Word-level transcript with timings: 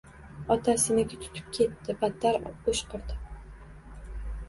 Otasiniki 0.55 1.19
tutib 1.27 1.53
ketdi, 1.59 1.97
battar 2.01 2.43
o‘shqirdi 2.75 3.23